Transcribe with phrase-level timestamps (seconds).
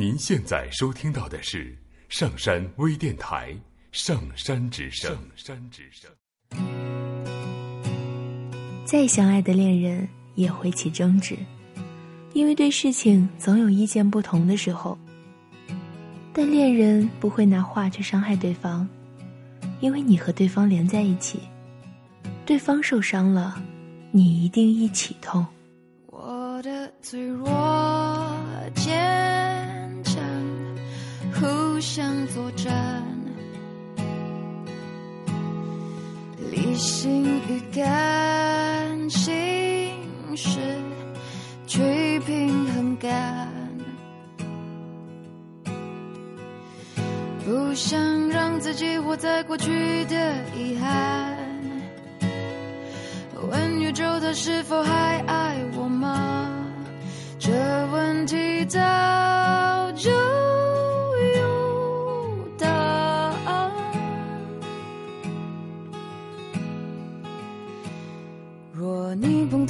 [0.00, 1.76] 您现在收听到的是
[2.08, 3.52] 上山微电台
[3.92, 5.12] 《上山之声》。
[5.14, 6.10] 上山之声。
[8.86, 11.36] 再相爱的恋人也会起争执，
[12.32, 14.98] 因为对事情总有意见不同的时候。
[16.32, 18.88] 但恋人不会拿话去伤害对方，
[19.80, 21.40] 因为你和对方连在一起，
[22.46, 23.62] 对方受伤了，
[24.12, 25.46] 你一定一起痛。
[26.06, 27.46] 我的脆弱
[31.80, 31.80] 坚。
[31.80, 33.02] 互相作战，
[36.50, 39.26] 理性与感性
[40.36, 40.60] 是
[41.66, 43.48] 去平衡感，
[47.46, 51.34] 不想让自己活在过去的遗憾。
[53.50, 56.46] 问宇宙它是否还爱我吗？
[57.38, 57.50] 这
[57.90, 58.78] 问题早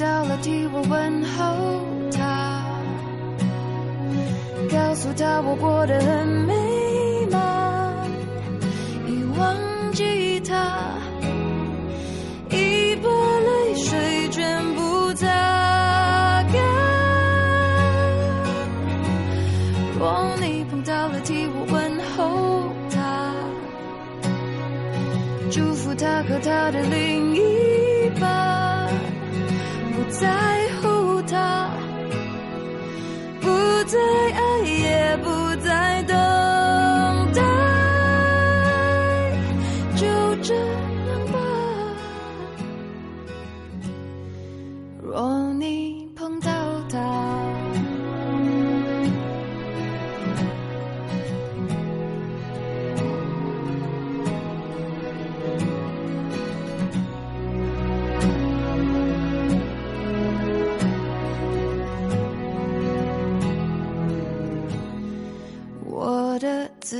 [0.01, 2.65] 到了，替我问候他，
[4.71, 8.09] 告诉他我过得很美满，
[9.05, 9.55] 已忘
[9.93, 10.97] 记他，
[12.49, 16.55] 已把泪水全部擦干。
[19.99, 23.35] 若你碰到了，替我问候他，
[25.51, 28.89] 祝福他和他的另一半。
[30.03, 30.27] 不在
[30.81, 31.69] 乎他，
[33.39, 33.47] 不
[33.85, 33.99] 再
[34.33, 35.17] 爱，也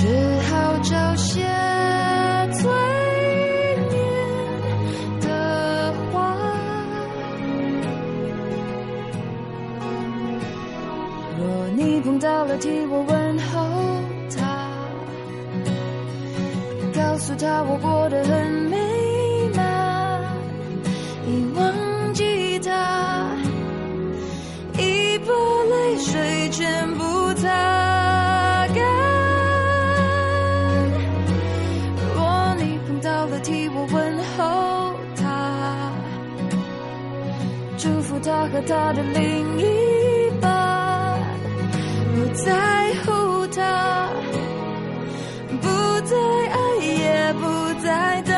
[0.00, 0.06] 只
[0.48, 1.42] 好找些
[2.54, 2.70] 催
[3.90, 3.92] 眠
[5.20, 6.16] 的话。
[11.38, 11.44] 若
[11.76, 13.52] 你碰到了，替我问候
[14.34, 14.40] 他，
[16.94, 18.78] 告诉他我过得很美
[19.54, 20.22] 满，
[21.26, 23.36] 已忘记他，
[24.78, 25.28] 已把
[25.68, 27.69] 泪水全部擦。
[38.22, 39.64] 他和他的另一
[40.40, 41.18] 半
[42.14, 44.08] 不在乎他，
[45.60, 45.66] 不
[46.02, 46.16] 再
[46.52, 47.48] 爱，也不
[47.82, 48.32] 再等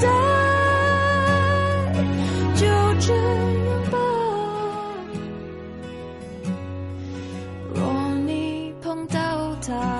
[0.00, 0.08] 待，
[2.54, 2.64] 就
[3.00, 3.98] 这样吧。
[7.74, 7.78] 若
[8.24, 9.93] 你碰到他。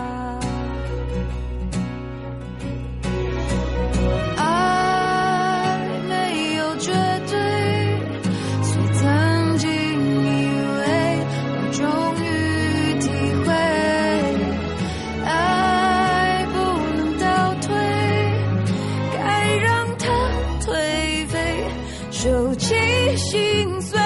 [22.56, 22.75] 即
[23.16, 23.98] 心碎。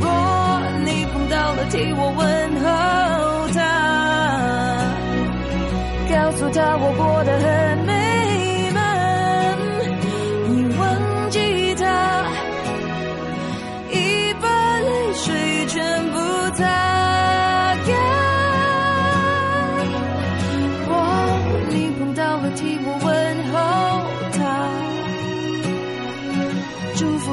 [0.00, 2.26] 若你碰到了替我问
[2.60, 2.68] 候
[3.54, 3.58] 他
[6.08, 7.99] 告诉他我过得很美。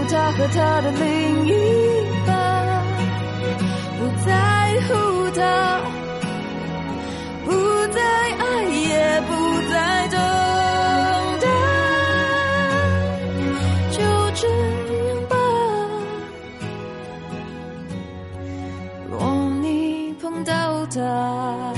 [0.10, 1.52] 他和他的另一
[2.26, 2.32] 半
[4.00, 4.32] 不在
[4.88, 4.94] 乎，
[5.36, 5.42] 他
[7.46, 7.52] 不
[7.92, 9.32] 再爱，也不
[9.70, 10.18] 再等
[11.42, 11.46] 待。
[13.92, 13.98] 就
[14.34, 15.36] 这样吧，
[19.12, 19.14] 若
[19.62, 21.77] 你碰到他。